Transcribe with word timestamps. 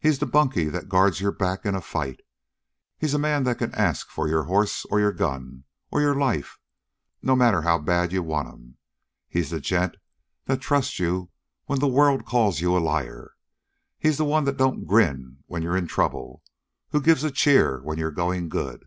He's 0.00 0.18
the 0.18 0.26
bunkie 0.26 0.68
that 0.70 0.88
guards 0.88 1.20
your 1.20 1.30
back 1.30 1.64
in 1.64 1.76
a 1.76 1.80
fight; 1.80 2.18
he's 2.98 3.12
the 3.12 3.18
man 3.20 3.44
that 3.44 3.58
can 3.58 3.72
ask 3.76 4.08
for 4.10 4.26
your 4.26 4.42
hoss 4.46 4.84
or 4.90 4.98
your 4.98 5.12
gun 5.12 5.62
or 5.92 6.00
your 6.00 6.16
life, 6.16 6.58
no 7.22 7.36
matter 7.36 7.62
how 7.62 7.78
bad 7.78 8.10
you 8.10 8.24
want 8.24 8.48
'em; 8.48 8.76
he's 9.28 9.50
the 9.50 9.60
gent 9.60 9.98
that 10.46 10.60
trusts 10.60 10.98
you 10.98 11.30
when 11.66 11.78
the 11.78 11.86
world 11.86 12.24
calls 12.26 12.60
you 12.60 12.76
a 12.76 12.82
liar; 12.82 13.36
he's 14.00 14.16
the 14.18 14.24
one 14.24 14.42
that 14.46 14.56
don't 14.56 14.84
grin 14.84 15.44
when 15.46 15.62
you're 15.62 15.76
in 15.76 15.86
trouble, 15.86 16.42
who 16.88 17.00
gives 17.00 17.22
a 17.22 17.30
cheer 17.30 17.80
when 17.84 17.98
you're 17.98 18.10
going 18.10 18.48
good. 18.48 18.86